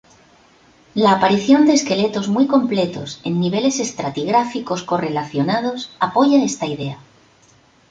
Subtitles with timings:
[0.95, 6.97] La aparición de esqueletos muy completos en niveles estratigráficos correlacionados apoya esta idea.